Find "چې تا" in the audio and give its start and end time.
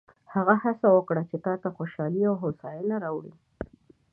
1.29-1.53